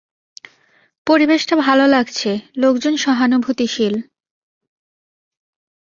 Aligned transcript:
পরিবেশটা 1.07 1.55
ভালো 1.55 1.85
লাগছে, 1.87 2.29
লোকজন 2.57 2.93
সহানুভূতিশীল। 2.97 3.95